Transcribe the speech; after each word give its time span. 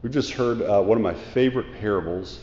We've 0.00 0.12
just 0.12 0.30
heard 0.30 0.62
uh, 0.62 0.80
one 0.80 0.96
of 0.96 1.02
my 1.02 1.14
favorite 1.14 1.72
parables 1.80 2.38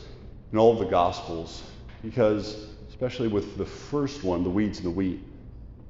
in 0.51 0.57
all 0.57 0.73
of 0.73 0.79
the 0.79 0.91
Gospels 0.91 1.63
because, 2.01 2.67
especially 2.89 3.29
with 3.29 3.57
the 3.57 3.65
first 3.65 4.25
one, 4.25 4.43
the 4.43 4.49
weeds 4.49 4.79
and 4.79 4.87
the 4.87 4.91
wheat, 4.91 5.21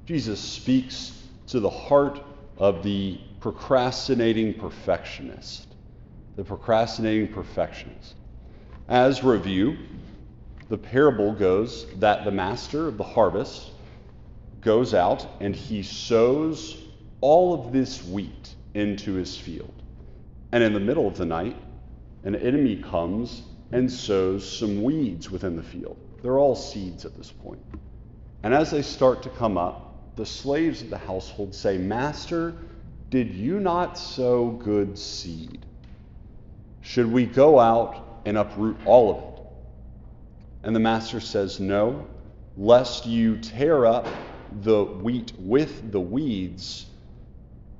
Jesus 0.05 0.39
speaks 0.39 1.23
to 1.47 1.59
the 1.59 1.69
heart 1.69 2.21
of 2.59 2.83
the 2.83 3.19
procrastinating 3.39 4.53
perfectionist. 4.53 5.65
The 6.35 6.43
procrastinating 6.43 7.33
perfectionist. 7.33 8.13
As 8.87 9.23
review, 9.23 9.75
the 10.69 10.77
parable 10.77 11.33
goes 11.33 11.87
that 11.95 12.25
the 12.25 12.31
master 12.31 12.87
of 12.87 12.97
the 12.99 13.03
harvest 13.03 13.71
goes 14.61 14.93
out 14.93 15.25
and 15.39 15.55
he 15.55 15.81
sows 15.81 16.77
all 17.21 17.55
of 17.55 17.73
this 17.73 18.03
wheat 18.03 18.53
into 18.75 19.13
his 19.13 19.35
field. 19.35 19.73
And 20.55 20.63
in 20.63 20.71
the 20.71 20.79
middle 20.79 21.05
of 21.05 21.17
the 21.17 21.25
night, 21.25 21.57
an 22.23 22.33
enemy 22.33 22.77
comes 22.77 23.41
and 23.73 23.91
sows 23.91 24.49
some 24.57 24.83
weeds 24.83 25.29
within 25.29 25.57
the 25.57 25.61
field. 25.61 25.97
They're 26.21 26.39
all 26.39 26.55
seeds 26.55 27.03
at 27.03 27.13
this 27.17 27.29
point. 27.29 27.59
And 28.41 28.53
as 28.53 28.71
they 28.71 28.81
start 28.81 29.21
to 29.23 29.29
come 29.31 29.57
up, 29.57 30.15
the 30.15 30.25
slaves 30.25 30.81
of 30.81 30.89
the 30.89 30.97
household 30.97 31.53
say, 31.53 31.77
Master, 31.77 32.55
did 33.09 33.33
you 33.33 33.59
not 33.59 33.97
sow 33.97 34.51
good 34.51 34.97
seed? 34.97 35.65
Should 36.79 37.11
we 37.11 37.25
go 37.25 37.59
out 37.59 38.21
and 38.25 38.37
uproot 38.37 38.77
all 38.85 39.11
of 39.11 39.17
it? 39.17 39.43
And 40.63 40.73
the 40.73 40.79
master 40.79 41.19
says, 41.19 41.59
No, 41.59 42.07
lest 42.55 43.05
you 43.05 43.39
tear 43.39 43.85
up 43.85 44.07
the 44.61 44.85
wheat 44.85 45.33
with 45.37 45.91
the 45.91 45.99
weeds, 45.99 46.85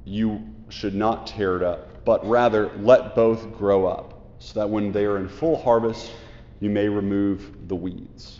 you 0.03 0.43
should 0.67 0.93
not 0.93 1.27
tear 1.27 1.55
it 1.55 1.63
up, 1.63 1.95
but 2.05 2.25
rather 2.27 2.71
let 2.77 3.15
both 3.15 3.57
grow 3.57 3.85
up, 3.85 4.21
so 4.39 4.59
that 4.59 4.69
when 4.69 4.91
they 4.91 5.05
are 5.05 5.17
in 5.17 5.27
full 5.27 5.61
harvest, 5.61 6.11
you 6.59 6.70
may 6.70 6.87
remove 6.87 7.67
the 7.67 7.75
weeds. 7.75 8.39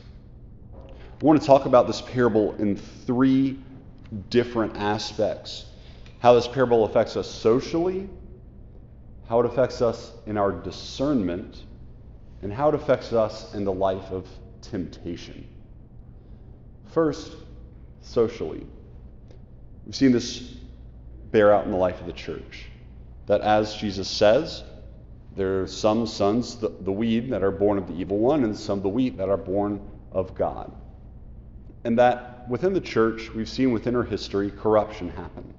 I 0.74 1.26
want 1.26 1.42
to 1.42 1.46
talk 1.46 1.66
about 1.66 1.88
this 1.88 2.02
parable 2.02 2.56
in 2.56 2.78
three 2.78 3.60
different 4.30 4.78
aspects 4.78 5.66
how 6.20 6.34
this 6.34 6.48
parable 6.48 6.86
affects 6.86 7.18
us 7.18 7.30
socially, 7.30 8.10
how 9.28 9.40
it 9.42 9.46
affects 9.46 9.82
us 9.82 10.12
in 10.26 10.38
our 10.38 10.52
discernment, 10.52 11.64
and 12.42 12.52
how 12.52 12.70
it 12.70 12.76
affects 12.76 13.14
us 13.14 13.54
in 13.54 13.64
the 13.64 13.72
life 13.72 14.10
of 14.12 14.28
temptation. 14.62 15.48
First, 16.88 17.36
socially. 18.02 18.66
We've 19.86 19.96
seen 19.96 20.12
this 20.12 20.40
bear 21.32 21.54
out 21.54 21.66
in 21.66 21.72
the 21.72 21.78
life 21.78 22.00
of 22.00 22.08
the 22.08 22.14
church. 22.14 22.66
That 23.28 23.42
as 23.42 23.76
Jesus 23.76 24.08
says, 24.08 24.64
there 25.36 25.62
are 25.62 25.68
some 25.68 26.08
sons, 26.08 26.58
the, 26.58 26.70
the 26.82 26.92
weed, 26.92 27.32
that 27.32 27.44
are 27.44 27.52
born 27.52 27.78
of 27.78 27.88
the 27.88 27.94
evil 27.94 28.18
one, 28.18 28.44
and 28.44 28.58
some 28.58 28.82
the 28.82 28.90
wheat 28.90 29.18
that 29.18 29.30
are 29.30 29.38
born 29.38 29.82
of 30.12 30.36
God. 30.36 30.72
And 31.84 32.00
that 32.00 32.48
within 32.50 32.74
the 32.74 32.82
church, 32.82 33.34
we've 33.34 33.50
seen 33.50 33.72
within 33.72 33.96
our 33.96 34.04
history 34.04 34.52
corruption 34.52 35.10
happen. 35.10 35.54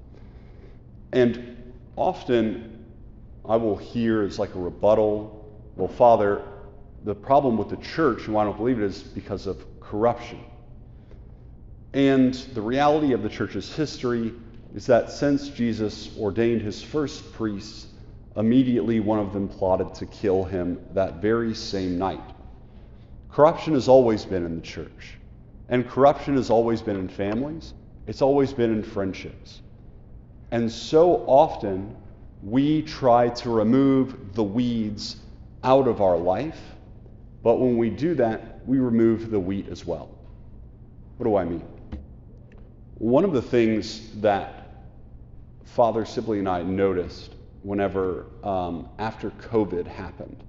And 1.12 1.74
often 1.96 2.84
I 3.44 3.56
will 3.56 3.76
hear 3.76 4.22
as 4.22 4.38
like 4.38 4.54
a 4.54 4.58
rebuttal, 4.58 5.44
well, 5.76 5.88
Father, 5.88 6.42
the 7.04 7.14
problem 7.14 7.56
with 7.56 7.68
the 7.68 7.76
church 7.76 8.24
and 8.24 8.34
why 8.34 8.42
I 8.42 8.44
don't 8.46 8.56
believe 8.56 8.80
it 8.80 8.84
is 8.84 9.02
because 9.02 9.46
of 9.46 9.64
corruption. 9.80 10.40
And 11.92 12.34
the 12.34 12.60
reality 12.60 13.12
of 13.12 13.22
the 13.22 13.28
church's 13.28 13.74
history 13.74 14.34
is 14.76 14.84
that 14.86 15.10
since 15.10 15.48
Jesus 15.48 16.10
ordained 16.18 16.60
his 16.60 16.82
first 16.82 17.32
priests, 17.32 17.86
immediately 18.36 19.00
one 19.00 19.18
of 19.18 19.32
them 19.32 19.48
plotted 19.48 19.94
to 19.94 20.04
kill 20.04 20.44
him 20.44 20.78
that 20.92 21.22
very 21.22 21.54
same 21.54 21.98
night. 21.98 22.20
Corruption 23.30 23.72
has 23.72 23.88
always 23.88 24.26
been 24.26 24.44
in 24.44 24.56
the 24.56 24.60
church, 24.60 25.16
and 25.70 25.88
corruption 25.88 26.36
has 26.36 26.50
always 26.50 26.82
been 26.82 26.96
in 26.96 27.08
families, 27.08 27.72
it's 28.06 28.20
always 28.20 28.52
been 28.52 28.70
in 28.70 28.82
friendships. 28.82 29.62
And 30.50 30.70
so 30.70 31.24
often 31.26 31.96
we 32.42 32.82
try 32.82 33.30
to 33.30 33.50
remove 33.50 34.34
the 34.34 34.44
weeds 34.44 35.16
out 35.64 35.88
of 35.88 36.02
our 36.02 36.18
life, 36.18 36.60
but 37.42 37.58
when 37.58 37.78
we 37.78 37.88
do 37.88 38.14
that, 38.16 38.60
we 38.66 38.78
remove 38.78 39.30
the 39.30 39.40
wheat 39.40 39.68
as 39.68 39.86
well. 39.86 40.10
What 41.16 41.24
do 41.24 41.34
I 41.36 41.46
mean? 41.46 41.64
One 42.98 43.24
of 43.24 43.32
the 43.32 43.42
things 43.42 44.10
that 44.20 44.65
Father 45.66 46.04
Sibley 46.04 46.38
and 46.38 46.48
I 46.48 46.62
noticed 46.62 47.34
whenever, 47.62 48.26
um, 48.42 48.88
after 48.98 49.30
COVID 49.30 49.86
happened, 49.86 50.42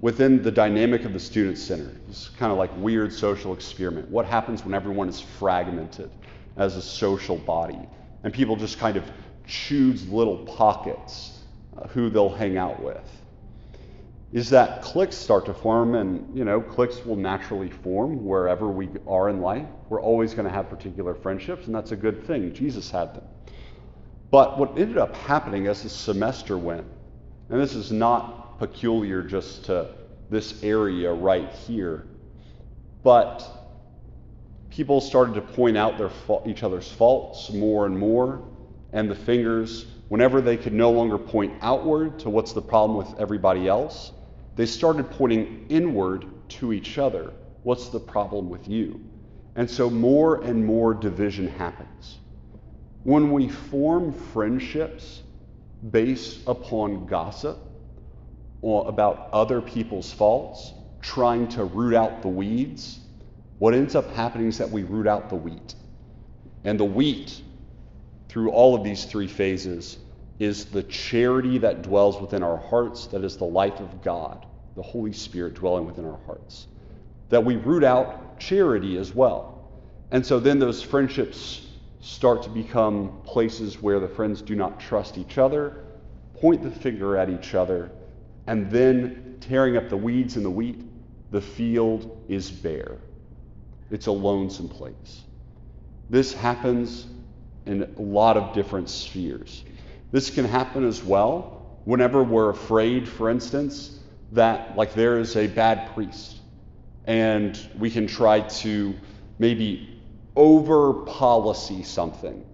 within 0.00 0.42
the 0.42 0.50
dynamic 0.50 1.04
of 1.04 1.12
the 1.12 1.18
Student 1.18 1.58
Center, 1.58 1.90
it's 2.08 2.28
kind 2.28 2.52
of 2.52 2.58
like 2.58 2.70
weird 2.76 3.12
social 3.12 3.54
experiment. 3.54 4.08
What 4.08 4.26
happens 4.26 4.64
when 4.64 4.74
everyone 4.74 5.08
is 5.08 5.20
fragmented 5.20 6.10
as 6.56 6.76
a 6.76 6.82
social 6.82 7.38
body? 7.38 7.78
And 8.22 8.32
people 8.32 8.54
just 8.54 8.78
kind 8.78 8.96
of 8.96 9.04
choose 9.46 10.06
little 10.08 10.38
pockets 10.44 11.40
uh, 11.76 11.88
who 11.88 12.10
they'll 12.10 12.28
hang 12.28 12.56
out 12.56 12.80
with. 12.82 13.02
Is 14.32 14.48
that 14.50 14.82
cliques 14.82 15.16
start 15.16 15.46
to 15.46 15.54
form, 15.54 15.94
and 15.94 16.36
you 16.36 16.44
know, 16.44 16.60
cliques 16.60 17.04
will 17.04 17.16
naturally 17.16 17.68
form 17.70 18.24
wherever 18.24 18.68
we 18.68 18.88
are 19.06 19.28
in 19.28 19.40
life. 19.40 19.66
We're 19.88 20.00
always 20.00 20.34
going 20.34 20.46
to 20.46 20.52
have 20.52 20.70
particular 20.70 21.14
friendships, 21.14 21.66
and 21.66 21.74
that's 21.74 21.92
a 21.92 21.96
good 21.96 22.26
thing. 22.26 22.54
Jesus 22.54 22.90
had 22.90 23.14
them. 23.14 23.24
But 24.32 24.58
what 24.58 24.78
ended 24.78 24.96
up 24.96 25.14
happening 25.14 25.66
as 25.66 25.82
the 25.82 25.90
semester 25.90 26.56
went, 26.56 26.86
and 27.50 27.60
this 27.60 27.74
is 27.74 27.92
not 27.92 28.58
peculiar 28.58 29.22
just 29.22 29.66
to 29.66 29.90
this 30.30 30.64
area 30.64 31.12
right 31.12 31.50
here, 31.52 32.06
but 33.02 33.46
people 34.70 35.02
started 35.02 35.34
to 35.34 35.42
point 35.42 35.76
out 35.76 35.98
their 35.98 36.10
each 36.46 36.62
other's 36.62 36.90
faults 36.90 37.52
more 37.52 37.84
and 37.84 37.98
more, 37.98 38.42
and 38.94 39.10
the 39.10 39.14
fingers, 39.14 39.84
whenever 40.08 40.40
they 40.40 40.56
could 40.56 40.72
no 40.72 40.90
longer 40.90 41.18
point 41.18 41.52
outward 41.60 42.18
to 42.20 42.30
what's 42.30 42.54
the 42.54 42.62
problem 42.62 42.96
with 42.96 43.20
everybody 43.20 43.68
else, 43.68 44.12
they 44.56 44.64
started 44.64 45.10
pointing 45.10 45.66
inward 45.68 46.24
to 46.48 46.72
each 46.72 46.96
other. 46.96 47.34
What's 47.64 47.90
the 47.90 48.00
problem 48.00 48.48
with 48.48 48.66
you? 48.66 48.98
And 49.56 49.68
so 49.68 49.90
more 49.90 50.40
and 50.40 50.64
more 50.64 50.94
division 50.94 51.48
happens. 51.48 52.18
When 53.04 53.32
we 53.32 53.48
form 53.48 54.12
friendships 54.12 55.22
based 55.90 56.40
upon 56.46 57.06
gossip 57.06 57.58
or 58.60 58.88
about 58.88 59.28
other 59.32 59.60
people's 59.60 60.12
faults, 60.12 60.72
trying 61.00 61.48
to 61.48 61.64
root 61.64 61.94
out 61.94 62.22
the 62.22 62.28
weeds, 62.28 63.00
what 63.58 63.74
ends 63.74 63.96
up 63.96 64.08
happening 64.12 64.48
is 64.48 64.58
that 64.58 64.70
we 64.70 64.84
root 64.84 65.08
out 65.08 65.28
the 65.28 65.36
wheat. 65.36 65.74
And 66.64 66.78
the 66.78 66.84
wheat, 66.84 67.42
through 68.28 68.52
all 68.52 68.76
of 68.76 68.84
these 68.84 69.04
three 69.04 69.26
phases, 69.26 69.98
is 70.38 70.66
the 70.66 70.84
charity 70.84 71.58
that 71.58 71.82
dwells 71.82 72.20
within 72.20 72.42
our 72.44 72.56
hearts, 72.56 73.06
that 73.08 73.24
is 73.24 73.36
the 73.36 73.44
life 73.44 73.80
of 73.80 74.02
God, 74.02 74.46
the 74.76 74.82
Holy 74.82 75.12
Spirit 75.12 75.54
dwelling 75.54 75.86
within 75.86 76.04
our 76.04 76.20
hearts. 76.26 76.68
That 77.30 77.44
we 77.44 77.56
root 77.56 77.82
out 77.82 78.38
charity 78.38 78.96
as 78.96 79.12
well. 79.12 79.70
And 80.12 80.24
so 80.24 80.38
then 80.38 80.58
those 80.60 80.82
friendships 80.82 81.66
start 82.02 82.42
to 82.42 82.50
become 82.50 83.20
places 83.24 83.80
where 83.80 84.00
the 84.00 84.08
friends 84.08 84.42
do 84.42 84.56
not 84.56 84.80
trust 84.80 85.16
each 85.16 85.38
other, 85.38 85.84
point 86.34 86.62
the 86.62 86.70
finger 86.70 87.16
at 87.16 87.30
each 87.30 87.54
other, 87.54 87.90
and 88.48 88.70
then 88.70 89.36
tearing 89.40 89.76
up 89.76 89.88
the 89.88 89.96
weeds 89.96 90.36
and 90.36 90.44
the 90.44 90.50
wheat, 90.50 90.80
the 91.30 91.40
field 91.40 92.24
is 92.28 92.50
bare. 92.50 92.98
It's 93.90 94.08
a 94.08 94.12
lonesome 94.12 94.68
place. 94.68 95.22
This 96.10 96.34
happens 96.34 97.06
in 97.66 97.82
a 97.96 98.02
lot 98.02 98.36
of 98.36 98.52
different 98.52 98.90
spheres. 98.90 99.64
This 100.10 100.28
can 100.28 100.44
happen 100.44 100.84
as 100.84 101.02
well 101.04 101.78
whenever 101.84 102.24
we're 102.24 102.50
afraid, 102.50 103.08
for 103.08 103.30
instance, 103.30 104.00
that 104.32 104.76
like 104.76 104.94
there 104.94 105.18
is 105.20 105.36
a 105.36 105.46
bad 105.46 105.94
priest 105.94 106.38
and 107.06 107.58
we 107.78 107.90
can 107.90 108.06
try 108.06 108.40
to 108.40 108.94
maybe 109.38 109.91
over 110.36 110.94
policy 111.04 111.82
something. 111.82 112.44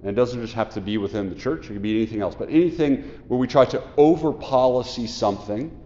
And 0.00 0.10
it 0.10 0.14
doesn't 0.14 0.40
just 0.40 0.54
have 0.54 0.70
to 0.74 0.80
be 0.80 0.98
within 0.98 1.28
the 1.30 1.34
church, 1.34 1.64
it 1.66 1.74
can 1.74 1.82
be 1.82 1.96
anything 1.96 2.20
else, 2.20 2.34
but 2.34 2.48
anything 2.48 3.02
where 3.28 3.38
we 3.38 3.46
try 3.46 3.64
to 3.66 3.82
over 3.96 4.32
policy 4.32 5.06
something, 5.06 5.76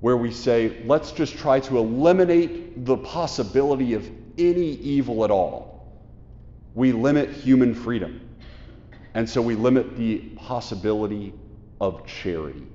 where 0.00 0.16
we 0.16 0.30
say, 0.30 0.82
let's 0.84 1.12
just 1.12 1.36
try 1.36 1.60
to 1.60 1.78
eliminate 1.78 2.84
the 2.84 2.96
possibility 2.96 3.94
of 3.94 4.08
any 4.38 4.72
evil 4.72 5.24
at 5.24 5.30
all. 5.30 6.00
We 6.74 6.92
limit 6.92 7.30
human 7.30 7.74
freedom. 7.74 8.20
And 9.14 9.28
so 9.28 9.40
we 9.40 9.54
limit 9.54 9.96
the 9.96 10.18
possibility 10.36 11.32
of 11.80 12.06
charity. 12.06 12.66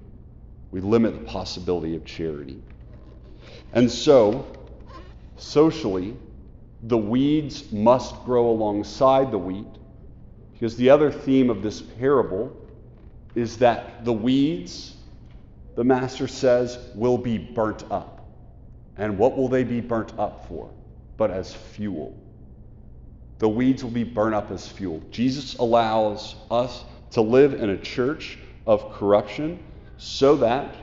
We 0.71 0.81
limit 0.81 1.13
the 1.13 1.25
possibility 1.25 1.95
of 1.95 2.03
charity. 2.03 2.61
And 3.73 3.91
so, 3.91 4.45
socially, 5.37 6.17
the 6.83 6.97
weeds 6.97 7.71
must 7.71 8.23
grow 8.25 8.49
alongside 8.49 9.31
the 9.31 9.37
wheat, 9.37 9.67
because 10.53 10.75
the 10.75 10.89
other 10.89 11.11
theme 11.11 11.49
of 11.49 11.61
this 11.61 11.81
parable 11.81 12.55
is 13.35 13.57
that 13.57 14.03
the 14.05 14.13
weeds 14.13 14.95
the 15.75 15.83
master 15.83 16.27
says, 16.27 16.77
will 16.95 17.17
be 17.17 17.37
burnt 17.37 17.83
up. 17.89 18.27
And 18.97 19.17
what 19.17 19.37
will 19.37 19.47
they 19.47 19.63
be 19.63 19.81
burnt 19.81 20.17
up 20.19 20.47
for? 20.47 20.69
But 21.17 21.31
as 21.31 21.53
fuel. 21.53 22.17
The 23.39 23.49
weeds 23.49 23.83
will 23.83 23.91
be 23.91 24.03
burnt 24.03 24.35
up 24.35 24.51
as 24.51 24.67
fuel. 24.67 25.01
Jesus 25.11 25.55
allows 25.55 26.35
us 26.51 26.83
to 27.11 27.21
live 27.21 27.53
in 27.53 27.69
a 27.71 27.77
church 27.77 28.37
of 28.67 28.93
corruption 28.93 29.59
so 29.97 30.35
that, 30.37 30.75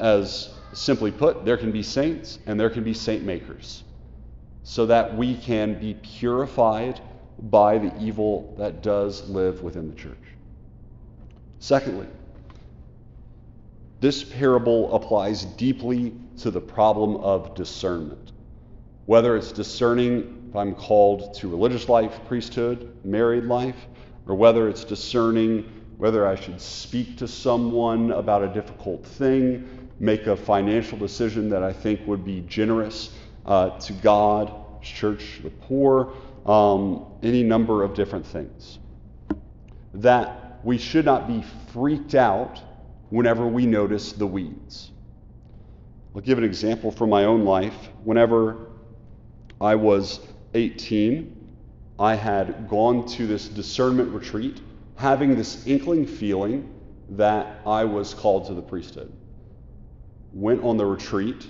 as 0.00 0.54
simply 0.72 1.10
put, 1.10 1.44
there 1.44 1.56
can 1.56 1.72
be 1.72 1.82
saints 1.82 2.38
and 2.46 2.58
there 2.58 2.70
can 2.70 2.84
be 2.84 2.94
saint 2.94 3.24
makers, 3.24 3.82
so 4.68 4.84
that 4.84 5.16
we 5.16 5.34
can 5.34 5.80
be 5.80 5.94
purified 5.94 7.00
by 7.44 7.78
the 7.78 7.90
evil 7.98 8.54
that 8.58 8.82
does 8.82 9.26
live 9.30 9.62
within 9.62 9.88
the 9.88 9.94
church. 9.94 10.18
Secondly, 11.58 12.06
this 14.00 14.22
parable 14.22 14.94
applies 14.94 15.46
deeply 15.46 16.12
to 16.36 16.50
the 16.50 16.60
problem 16.60 17.16
of 17.16 17.54
discernment. 17.54 18.32
Whether 19.06 19.38
it's 19.38 19.52
discerning 19.52 20.50
if 20.50 20.54
I'm 20.54 20.74
called 20.74 21.32
to 21.36 21.48
religious 21.48 21.88
life, 21.88 22.20
priesthood, 22.26 22.94
married 23.06 23.44
life, 23.44 23.86
or 24.26 24.34
whether 24.34 24.68
it's 24.68 24.84
discerning 24.84 25.64
whether 25.96 26.26
I 26.26 26.34
should 26.34 26.60
speak 26.60 27.16
to 27.16 27.26
someone 27.26 28.10
about 28.10 28.42
a 28.42 28.48
difficult 28.48 29.02
thing, 29.06 29.88
make 29.98 30.26
a 30.26 30.36
financial 30.36 30.98
decision 30.98 31.48
that 31.48 31.62
I 31.62 31.72
think 31.72 32.06
would 32.06 32.22
be 32.22 32.42
generous 32.42 33.10
uh, 33.48 33.70
to 33.80 33.92
God, 33.94 34.52
church, 34.82 35.40
the 35.42 35.50
poor, 35.50 36.12
um, 36.46 37.06
any 37.22 37.42
number 37.42 37.82
of 37.82 37.94
different 37.94 38.26
things. 38.26 38.78
That 39.94 40.60
we 40.62 40.76
should 40.78 41.06
not 41.06 41.26
be 41.26 41.42
freaked 41.72 42.14
out 42.14 42.60
whenever 43.08 43.48
we 43.48 43.64
notice 43.64 44.12
the 44.12 44.26
weeds. 44.26 44.90
I'll 46.14 46.20
give 46.20 46.38
an 46.38 46.44
example 46.44 46.90
from 46.90 47.08
my 47.10 47.24
own 47.24 47.44
life. 47.44 47.74
Whenever 48.04 48.68
I 49.60 49.74
was 49.76 50.20
18, 50.54 51.34
I 51.98 52.14
had 52.14 52.68
gone 52.68 53.06
to 53.08 53.26
this 53.26 53.48
discernment 53.48 54.12
retreat, 54.12 54.60
having 54.96 55.36
this 55.36 55.66
inkling 55.66 56.06
feeling 56.06 56.72
that 57.10 57.60
I 57.66 57.84
was 57.84 58.12
called 58.12 58.46
to 58.48 58.54
the 58.54 58.62
priesthood. 58.62 59.12
Went 60.34 60.62
on 60.62 60.76
the 60.76 60.84
retreat. 60.84 61.46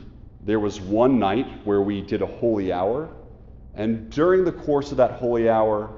There 0.48 0.58
was 0.58 0.80
one 0.80 1.18
night 1.18 1.46
where 1.66 1.82
we 1.82 2.00
did 2.00 2.22
a 2.22 2.26
holy 2.26 2.72
hour, 2.72 3.10
and 3.74 4.08
during 4.08 4.44
the 4.44 4.52
course 4.52 4.90
of 4.92 4.96
that 4.96 5.10
holy 5.10 5.50
hour, 5.50 5.90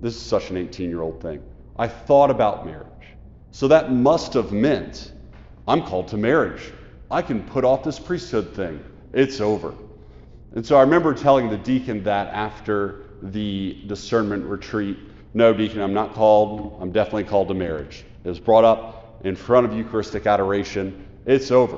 this 0.00 0.16
is 0.16 0.22
such 0.22 0.48
an 0.48 0.56
18 0.56 0.88
year 0.88 1.02
old 1.02 1.20
thing, 1.20 1.42
I 1.76 1.88
thought 1.88 2.30
about 2.30 2.64
marriage. 2.64 2.86
So 3.50 3.68
that 3.68 3.92
must 3.92 4.32
have 4.32 4.50
meant 4.50 5.12
I'm 5.68 5.82
called 5.82 6.08
to 6.08 6.16
marriage. 6.16 6.72
I 7.10 7.20
can 7.20 7.42
put 7.42 7.66
off 7.66 7.84
this 7.84 7.98
priesthood 7.98 8.54
thing. 8.54 8.82
It's 9.12 9.42
over. 9.42 9.74
And 10.54 10.64
so 10.64 10.78
I 10.78 10.80
remember 10.80 11.12
telling 11.12 11.50
the 11.50 11.58
deacon 11.58 12.02
that 12.04 12.28
after 12.28 13.04
the 13.20 13.82
discernment 13.86 14.46
retreat 14.46 14.96
no, 15.34 15.52
deacon, 15.52 15.82
I'm 15.82 15.92
not 15.92 16.14
called. 16.14 16.78
I'm 16.80 16.92
definitely 16.92 17.24
called 17.24 17.48
to 17.48 17.54
marriage. 17.54 18.06
It 18.24 18.28
was 18.28 18.40
brought 18.40 18.64
up 18.64 19.20
in 19.24 19.36
front 19.36 19.66
of 19.66 19.76
Eucharistic 19.76 20.26
adoration. 20.26 21.06
It's 21.26 21.50
over. 21.50 21.76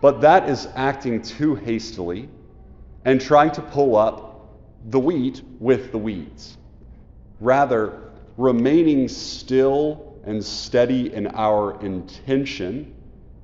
But 0.00 0.22
that 0.22 0.48
is 0.48 0.68
acting 0.74 1.22
too 1.22 1.54
hastily 1.54 2.28
and 3.04 3.20
trying 3.20 3.50
to 3.52 3.62
pull 3.62 3.96
up 3.96 4.48
the 4.86 4.98
wheat 4.98 5.42
with 5.58 5.92
the 5.92 5.98
weeds. 5.98 6.56
Rather, 7.40 8.10
remaining 8.36 9.08
still 9.08 10.18
and 10.24 10.42
steady 10.42 11.12
in 11.12 11.26
our 11.28 11.80
intention, 11.82 12.94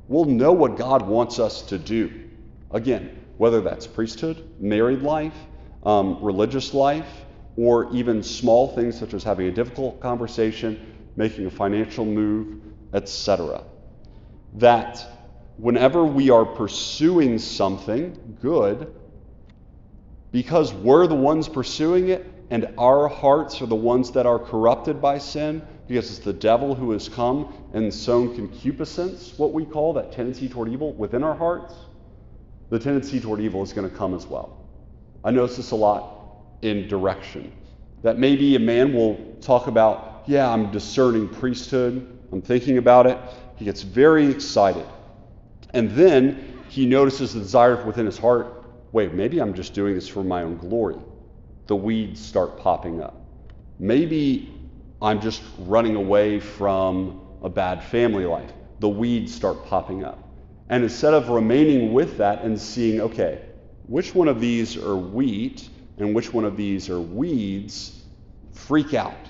we'll 0.09 0.25
know 0.25 0.53
what 0.53 0.77
God 0.77 1.07
wants 1.07 1.39
us 1.39 1.63
to 1.63 1.79
do. 1.79 2.31
Again, 2.71 3.19
whether 3.37 3.61
that's 3.61 3.87
priesthood, 3.87 4.49
married 4.59 5.03
life, 5.03 5.35
um, 5.85 6.23
religious 6.23 6.75
life, 6.75 7.25
or 7.57 7.91
even 7.95 8.23
small 8.23 8.69
things 8.69 8.99
such 8.99 9.15
as 9.15 9.23
having 9.23 9.49
a 9.49 9.51
difficult 9.51 10.01
conversation, 10.01 10.95
making 11.17 11.47
a 11.47 11.51
financial 11.51 12.05
move, 12.05 12.61
etc. 12.93 13.65
That 14.55 15.16
whenever 15.57 16.05
we 16.05 16.31
are 16.31 16.45
pursuing 16.45 17.39
something 17.39 18.37
good, 18.41 18.95
because 20.33 20.75
we're 20.75 21.07
the 21.07 21.15
ones 21.15 21.49
pursuing 21.49 22.09
it 22.09 22.27
and 22.51 22.73
our 22.79 23.09
hearts 23.09 23.61
are 23.63 23.67
the 23.67 23.75
ones 23.75 24.13
that 24.13 24.27
are 24.27 24.39
corrupted 24.39 25.01
by 25.01 25.19
sin, 25.19 25.63
because 25.89 26.11
it's 26.11 26.25
the 26.25 26.33
devil 26.33 26.75
who 26.75 26.93
has 26.93 27.09
come 27.09 27.53
and 27.73 27.93
sown 27.93 28.35
concupiscence, 28.37 29.37
what 29.37 29.53
we 29.53 29.65
call 29.65 29.93
that 29.93 30.13
tendency 30.13 30.49
toward 30.49 30.69
evil 30.69 30.93
within 30.93 31.25
our 31.25 31.35
hearts, 31.35 31.75
the 32.71 32.79
tendency 32.79 33.21
toward 33.21 33.41
evil 33.41 33.63
is 33.63 33.73
going 33.73 33.89
to 33.89 33.97
come 33.97 34.15
as 34.15 34.27
well. 34.27 34.65
I 35.25 35.31
notice 35.31 35.57
this 35.57 35.71
a 35.73 35.77
lot 35.77 36.37
in 36.63 36.87
direction. 36.89 37.53
That 38.03 38.19
maybe 38.19 38.55
a 38.57 38.61
man 38.61 38.93
will 38.93 39.17
talk 39.41 39.67
about, 39.67 40.25
yeah, 40.27 40.49
I'm 40.49 40.71
discerning 40.71 41.29
priesthood, 41.29 42.19
I'm 42.31 42.43
thinking 42.43 42.79
about 42.79 43.07
it. 43.07 43.19
He 43.57 43.65
gets 43.65 43.83
very 43.83 44.27
excited. 44.31 44.87
And 45.77 45.91
then 45.91 46.63
he 46.71 46.87
notices 46.87 47.35
the 47.35 47.41
desire 47.41 47.85
within 47.85 48.07
his 48.07 48.17
heart 48.17 48.65
wait, 48.93 49.13
maybe 49.13 49.43
I'm 49.43 49.53
just 49.53 49.75
doing 49.75 49.95
this 49.95 50.09
for 50.09 50.25
my 50.25 50.43
own 50.43 50.57
glory. 50.57 50.97
The 51.67 51.77
weeds 51.77 52.19
start 52.19 52.59
popping 52.59 53.03
up. 53.03 53.21
Maybe 53.79 54.55
I'm 55.03 55.21
just 55.21 55.43
running 55.59 55.97
away 55.97 56.41
from 56.41 57.21
a 57.43 57.51
bad 57.51 57.85
family 57.85 58.25
life. 58.25 58.51
The 58.79 58.89
weeds 58.89 59.35
start 59.35 59.67
popping 59.67 60.03
up. 60.03 60.27
And 60.71 60.83
instead 60.83 61.13
of 61.13 61.29
remaining 61.29 61.93
with 61.93 62.17
that 62.17 62.43
and 62.43 62.59
seeing, 62.59 63.03
okay, 63.03 63.43
which 63.87 64.15
one 64.15 64.29
of 64.29 64.41
these 64.41 64.79
are 64.79 64.97
wheat 64.97 65.69
and 65.99 66.15
which 66.15 66.33
one 66.33 66.47
of 66.47 66.57
these 66.57 66.89
are 66.89 67.01
weeds, 67.01 68.03
freak 68.55 68.95
out 68.95 69.29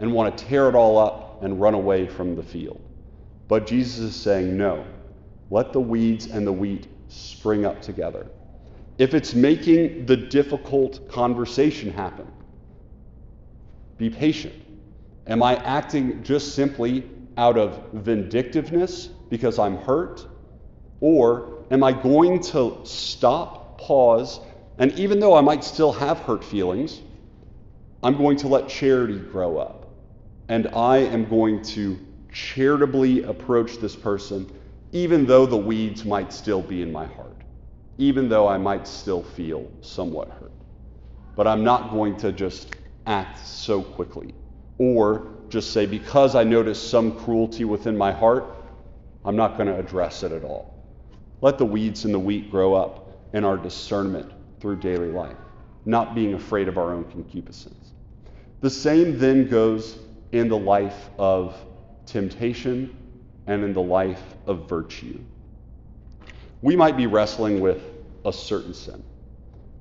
and 0.00 0.12
want 0.12 0.36
to 0.36 0.44
tear 0.44 0.68
it 0.68 0.74
all 0.74 0.98
up 0.98 1.42
and 1.42 1.58
run 1.58 1.72
away 1.72 2.06
from 2.06 2.36
the 2.36 2.42
field. 2.42 2.78
But 3.48 3.66
Jesus 3.66 4.00
is 4.00 4.14
saying, 4.14 4.54
no, 4.54 4.84
let 5.50 5.72
the 5.72 5.80
weeds 5.80 6.26
and 6.26 6.46
the 6.46 6.52
wheat 6.52 6.86
spring 7.08 7.64
up 7.64 7.80
together. 7.80 8.26
If 8.98 9.14
it's 9.14 9.34
making 9.34 10.06
the 10.06 10.16
difficult 10.16 11.08
conversation 11.08 11.90
happen, 11.90 12.26
be 13.96 14.10
patient. 14.10 14.54
Am 15.26 15.42
I 15.42 15.56
acting 15.56 16.22
just 16.22 16.54
simply 16.54 17.08
out 17.36 17.56
of 17.56 17.80
vindictiveness 17.92 19.06
because 19.28 19.58
I'm 19.58 19.76
hurt? 19.76 20.26
Or 21.00 21.64
am 21.70 21.84
I 21.84 21.92
going 21.92 22.40
to 22.44 22.80
stop, 22.84 23.78
pause, 23.78 24.40
and 24.78 24.92
even 24.92 25.20
though 25.20 25.34
I 25.34 25.40
might 25.40 25.64
still 25.64 25.92
have 25.92 26.18
hurt 26.20 26.44
feelings, 26.44 27.00
I'm 28.02 28.16
going 28.16 28.36
to 28.38 28.48
let 28.48 28.68
charity 28.68 29.18
grow 29.18 29.58
up. 29.58 29.86
And 30.48 30.68
I 30.68 30.98
am 30.98 31.28
going 31.28 31.62
to 31.62 31.98
charitably 32.32 33.24
approach 33.24 33.78
this 33.78 33.94
person, 33.96 34.50
even 34.92 35.26
though 35.26 35.46
the 35.46 35.56
weeds 35.56 36.04
might 36.04 36.32
still 36.32 36.62
be 36.62 36.82
in 36.82 36.90
my 36.90 37.06
heart, 37.06 37.36
even 37.98 38.28
though 38.28 38.48
I 38.48 38.58
might 38.58 38.86
still 38.86 39.22
feel 39.22 39.70
somewhat 39.80 40.30
hurt. 40.40 40.52
But 41.36 41.46
I'm 41.46 41.64
not 41.64 41.90
going 41.90 42.16
to 42.18 42.32
just 42.32 42.74
act 43.06 43.44
so 43.46 43.82
quickly. 43.82 44.34
Or 44.78 45.26
just 45.48 45.72
say, 45.72 45.86
because 45.86 46.34
I 46.34 46.44
notice 46.44 46.80
some 46.80 47.18
cruelty 47.18 47.64
within 47.64 47.96
my 47.96 48.12
heart, 48.12 48.44
I'm 49.24 49.36
not 49.36 49.56
going 49.56 49.66
to 49.68 49.78
address 49.78 50.22
it 50.22 50.32
at 50.32 50.44
all. 50.44 50.74
Let 51.40 51.58
the 51.58 51.64
weeds 51.64 52.04
and 52.04 52.14
the 52.14 52.18
wheat 52.18 52.50
grow 52.50 52.74
up 52.74 53.10
in 53.32 53.44
our 53.44 53.56
discernment 53.56 54.30
through 54.60 54.76
daily 54.76 55.10
life, 55.10 55.36
not 55.84 56.14
being 56.14 56.34
afraid 56.34 56.68
of 56.68 56.78
our 56.78 56.92
own 56.92 57.04
concupiscence. 57.04 57.92
The 58.60 58.70
same 58.70 59.18
then 59.18 59.48
goes 59.48 59.98
in 60.32 60.48
the 60.48 60.58
life 60.58 61.10
of 61.18 61.54
temptation 62.06 62.96
and 63.48 63.64
in 63.64 63.72
the 63.72 63.82
life 63.82 64.22
of 64.46 64.68
virtue. 64.68 65.18
We 66.60 66.76
might 66.76 66.96
be 66.96 67.06
wrestling 67.06 67.60
with 67.60 67.82
a 68.24 68.32
certain 68.32 68.74
sin. 68.74 69.02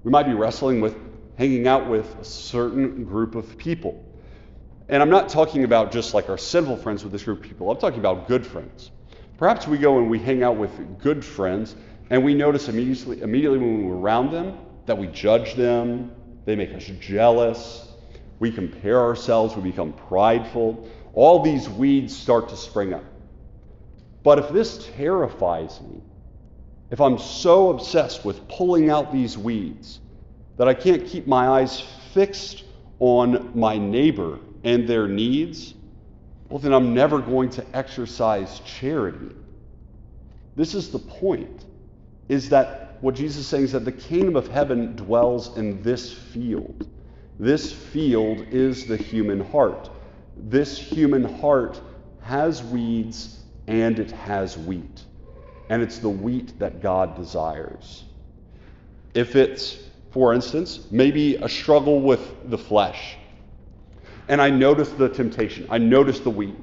We 0.03 0.09
might 0.09 0.25
be 0.25 0.33
wrestling 0.33 0.79
with 0.79 0.95
hanging 1.37 1.67
out 1.67 1.87
with 1.87 2.15
a 2.19 2.23
certain 2.23 3.03
group 3.03 3.35
of 3.35 3.57
people. 3.57 4.03
And 4.89 5.03
I'm 5.03 5.09
not 5.09 5.27
talking 5.27 5.65
about 5.65 5.91
just 5.91 6.13
like 6.13 6.29
our 6.29 6.37
sinful 6.37 6.77
friends 6.77 7.03
with 7.03 7.11
this 7.11 7.23
group 7.23 7.39
of 7.39 7.43
people, 7.43 7.69
I'm 7.69 7.77
talking 7.77 7.99
about 7.99 8.27
good 8.27 8.47
friends. 8.47 8.89
Perhaps 9.37 9.67
we 9.67 9.77
go 9.77 9.97
and 9.97 10.09
we 10.09 10.17
hang 10.17 10.43
out 10.43 10.55
with 10.55 10.71
good 10.99 11.23
friends 11.23 11.75
and 12.09 12.23
we 12.23 12.33
notice 12.33 12.69
immediately, 12.69 13.21
immediately 13.21 13.59
when 13.59 13.85
we're 13.85 13.97
around 13.97 14.31
them 14.31 14.57
that 14.85 14.97
we 14.97 15.07
judge 15.07 15.55
them, 15.55 16.11
they 16.45 16.55
make 16.55 16.73
us 16.73 16.85
jealous, 17.01 17.85
we 18.39 18.49
compare 18.49 19.01
ourselves, 19.01 19.57
we 19.57 19.61
become 19.61 19.91
prideful. 19.91 20.87
All 21.13 21.43
these 21.43 21.67
weeds 21.67 22.15
start 22.15 22.47
to 22.49 22.55
spring 22.55 22.93
up. 22.93 23.03
But 24.23 24.39
if 24.39 24.49
this 24.49 24.89
terrifies 24.95 25.79
me, 25.81 26.01
if 26.89 27.01
I'm 27.01 27.17
so 27.17 27.69
obsessed 27.69 28.23
with 28.23 28.47
pulling 28.47 28.89
out 28.89 29.11
these 29.11 29.37
weeds 29.37 29.99
that 30.57 30.67
I 30.67 30.73
can't 30.73 31.05
keep 31.05 31.27
my 31.27 31.47
eyes 31.47 31.81
fixed 32.13 32.63
on 32.99 33.51
my 33.57 33.77
neighbor 33.77 34.39
and 34.63 34.87
their 34.87 35.07
needs, 35.07 35.73
well, 36.49 36.59
then 36.59 36.73
I'm 36.73 36.93
never 36.93 37.19
going 37.19 37.49
to 37.51 37.65
exercise 37.75 38.61
charity. 38.61 39.35
This 40.55 40.73
is 40.73 40.89
the 40.91 40.99
point, 40.99 41.65
is 42.29 42.49
that 42.49 42.97
what 43.01 43.15
Jesus 43.15 43.41
is 43.41 43.47
saying 43.47 43.65
is 43.65 43.71
that 43.73 43.85
the 43.85 43.91
kingdom 43.91 44.35
of 44.35 44.47
heaven 44.47 44.95
dwells 44.95 45.57
in 45.57 45.81
this 45.83 46.11
field. 46.11 46.87
This 47.39 47.71
field 47.71 48.39
is 48.49 48.87
the 48.87 48.97
human 48.97 49.39
heart. 49.39 49.89
This 50.35 50.77
human 50.77 51.23
heart 51.23 51.79
has 52.21 52.63
weeds 52.63 53.43
and 53.67 53.99
it 53.99 54.11
has 54.11 54.57
wheat. 54.57 55.03
And 55.69 55.81
it's 55.81 55.99
the 55.99 56.09
wheat 56.09 56.57
that 56.59 56.81
God 56.81 57.15
desires. 57.15 58.05
If 59.13 59.35
it's, 59.35 59.77
for 60.11 60.33
instance, 60.33 60.87
maybe 60.91 61.35
a 61.35 61.49
struggle 61.49 62.01
with 62.01 62.49
the 62.49 62.57
flesh, 62.57 63.17
and 64.29 64.41
I 64.41 64.49
notice 64.49 64.89
the 64.89 65.09
temptation, 65.09 65.67
I 65.69 65.77
notice 65.77 66.19
the 66.19 66.29
wheat. 66.29 66.55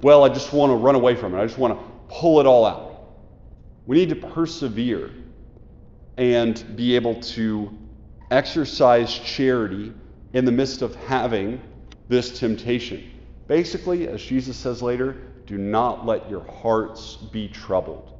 Well, 0.00 0.24
I 0.24 0.28
just 0.28 0.52
want 0.52 0.70
to 0.70 0.76
run 0.76 0.94
away 0.94 1.14
from 1.14 1.34
it, 1.34 1.38
I 1.40 1.46
just 1.46 1.58
want 1.58 1.78
to 1.78 1.84
pull 2.08 2.40
it 2.40 2.46
all 2.46 2.64
out. 2.64 2.90
We 3.86 3.96
need 3.96 4.08
to 4.10 4.16
persevere 4.16 5.10
and 6.16 6.76
be 6.76 6.96
able 6.96 7.20
to 7.20 7.76
exercise 8.30 9.16
charity 9.18 9.92
in 10.32 10.44
the 10.44 10.52
midst 10.52 10.82
of 10.82 10.94
having 10.94 11.60
this 12.08 12.38
temptation. 12.38 13.10
Basically, 13.46 14.08
as 14.08 14.22
Jesus 14.22 14.56
says 14.56 14.82
later, 14.82 15.16
do 15.46 15.58
not 15.58 16.06
let 16.06 16.28
your 16.30 16.44
hearts 16.44 17.16
be 17.16 17.48
troubled. 17.48 18.12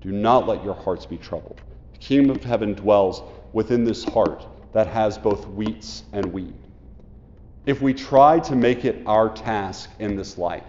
Do 0.00 0.12
not 0.12 0.46
let 0.46 0.62
your 0.64 0.74
hearts 0.74 1.06
be 1.06 1.16
troubled. 1.16 1.60
The 1.92 1.98
kingdom 1.98 2.36
of 2.36 2.44
heaven 2.44 2.74
dwells 2.74 3.22
within 3.52 3.84
this 3.84 4.04
heart 4.04 4.46
that 4.72 4.86
has 4.86 5.18
both 5.18 5.44
wheats 5.46 6.04
and 6.12 6.26
wheat. 6.26 6.54
If 7.66 7.82
we 7.82 7.92
try 7.92 8.38
to 8.40 8.56
make 8.56 8.84
it 8.84 9.02
our 9.06 9.28
task 9.28 9.90
in 9.98 10.16
this 10.16 10.38
life 10.38 10.64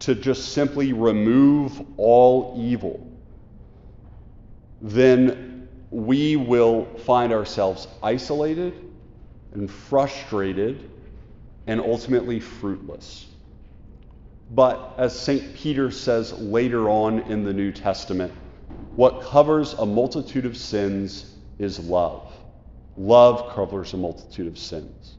to 0.00 0.14
just 0.14 0.52
simply 0.52 0.92
remove 0.92 1.80
all 1.96 2.54
evil, 2.58 3.06
then 4.82 5.68
we 5.90 6.36
will 6.36 6.86
find 6.98 7.32
ourselves 7.32 7.86
isolated 8.02 8.74
and 9.52 9.70
frustrated 9.70 10.90
and 11.66 11.80
ultimately 11.80 12.40
fruitless. 12.40 13.26
But 14.50 14.94
as 14.98 15.18
St. 15.18 15.54
Peter 15.54 15.90
says 15.90 16.32
later 16.32 16.88
on 16.88 17.20
in 17.20 17.44
the 17.44 17.52
New 17.52 17.72
Testament, 17.72 18.32
what 18.96 19.22
covers 19.22 19.72
a 19.74 19.86
multitude 19.86 20.46
of 20.46 20.56
sins 20.56 21.34
is 21.58 21.78
love. 21.80 22.32
Love 22.96 23.54
covers 23.54 23.92
a 23.94 23.96
multitude 23.96 24.46
of 24.46 24.58
sins. 24.58 25.16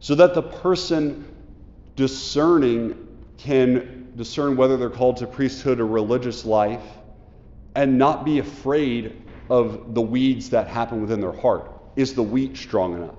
So 0.00 0.14
that 0.16 0.34
the 0.34 0.42
person 0.42 1.24
discerning 1.96 3.08
can 3.38 4.12
discern 4.16 4.56
whether 4.56 4.76
they're 4.76 4.90
called 4.90 5.16
to 5.18 5.26
priesthood 5.26 5.80
or 5.80 5.86
religious 5.86 6.44
life 6.44 6.84
and 7.74 7.98
not 7.98 8.24
be 8.24 8.38
afraid 8.38 9.22
of 9.48 9.94
the 9.94 10.00
weeds 10.00 10.50
that 10.50 10.68
happen 10.68 11.00
within 11.00 11.20
their 11.20 11.32
heart. 11.32 11.70
Is 11.96 12.14
the 12.14 12.22
wheat 12.22 12.56
strong 12.56 12.94
enough? 12.94 13.16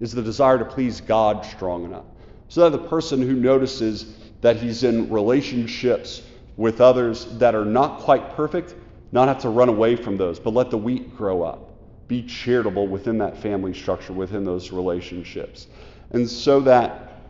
Is 0.00 0.12
the 0.12 0.22
desire 0.22 0.58
to 0.58 0.64
please 0.64 1.00
God 1.00 1.44
strong 1.44 1.84
enough? 1.84 2.04
So 2.48 2.68
that 2.68 2.80
the 2.80 2.88
person 2.88 3.20
who 3.20 3.34
notices 3.34 4.14
that 4.40 4.56
he's 4.56 4.84
in 4.84 5.10
relationships 5.10 6.22
with 6.56 6.80
others 6.80 7.26
that 7.38 7.54
are 7.54 7.64
not 7.64 8.00
quite 8.00 8.34
perfect, 8.34 8.74
not 9.12 9.28
have 9.28 9.38
to 9.38 9.48
run 9.48 9.68
away 9.68 9.96
from 9.96 10.16
those, 10.16 10.38
but 10.38 10.52
let 10.54 10.70
the 10.70 10.78
wheat 10.78 11.16
grow 11.16 11.42
up. 11.42 11.70
Be 12.08 12.22
charitable 12.22 12.88
within 12.88 13.18
that 13.18 13.36
family 13.38 13.74
structure, 13.74 14.12
within 14.12 14.44
those 14.44 14.72
relationships. 14.72 15.66
And 16.10 16.28
so 16.28 16.60
that 16.60 17.22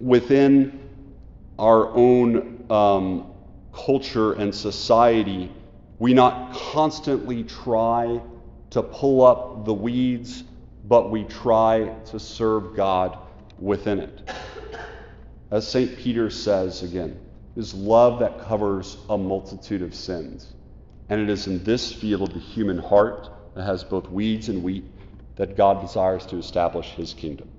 within 0.00 0.88
our 1.58 1.90
own 1.90 2.64
um, 2.70 3.32
culture 3.72 4.32
and 4.32 4.54
society, 4.54 5.52
we 5.98 6.14
not 6.14 6.54
constantly 6.54 7.44
try 7.44 8.20
to 8.70 8.82
pull 8.82 9.24
up 9.24 9.64
the 9.64 9.74
weeds, 9.74 10.44
but 10.88 11.10
we 11.10 11.24
try 11.24 11.94
to 12.06 12.18
serve 12.18 12.74
God 12.74 13.18
within 13.58 14.00
it. 14.00 14.28
As 15.52 15.68
St. 15.68 15.98
Peter 15.98 16.30
says 16.30 16.82
again, 16.82 17.20
is 17.56 17.74
love 17.74 18.20
that 18.20 18.40
covers 18.40 18.96
a 19.10 19.18
multitude 19.18 19.82
of 19.82 19.94
sins. 19.94 20.54
And 21.10 21.20
it 21.20 21.28
is 21.28 21.46
in 21.46 21.62
this 21.62 21.92
field 21.92 22.22
of 22.22 22.32
the 22.32 22.40
human 22.40 22.78
heart 22.78 23.28
that 23.54 23.64
has 23.64 23.84
both 23.84 24.08
weeds 24.08 24.48
and 24.48 24.62
wheat 24.62 24.84
that 25.36 25.54
God 25.54 25.82
desires 25.82 26.24
to 26.26 26.38
establish 26.38 26.86
his 26.92 27.12
kingdom. 27.12 27.50